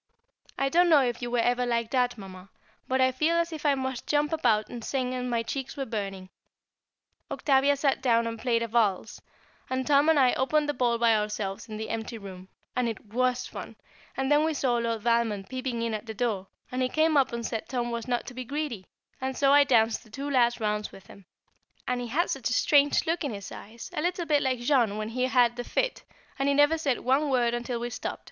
[0.57, 2.49] I don't know if you were ever like that, Mamma,
[2.87, 5.85] but I felt as if I must jump about and sing, and my cheeks were
[5.85, 6.31] burning.
[7.29, 9.21] Octavia sat down and played a valse,
[9.69, 13.13] and Tom and I opened the ball by ourselves in the empty room, and it
[13.13, 13.75] was fun,
[14.17, 17.31] and then we saw Lord Valmond peeping in at the door, and he came up
[17.31, 18.87] and said Tom was not to be greedy,
[19.21, 21.25] and so I danced the two last rounds with him,
[21.87, 24.97] and he had such a strange look in his eyes, a little bit like Jean
[24.97, 26.03] when he had the fit,
[26.39, 28.19] and he never said one word until we stopped.